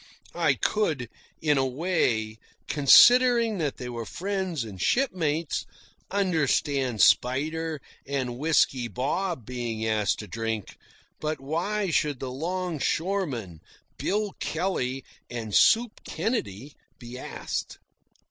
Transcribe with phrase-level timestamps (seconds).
[0.33, 1.09] I could,
[1.43, 5.63] in a way, considering that they were friends and shipmates,
[6.09, 10.75] understand Spider and Whisky Bob being asked to drink;
[11.19, 13.61] but why should the longshoremen,
[13.99, 17.77] Bill Kelley and Soup Kennedy, be asked?